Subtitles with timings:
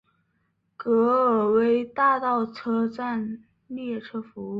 [0.03, 0.03] 洛
[0.77, 4.49] 克威大道车站列车服务。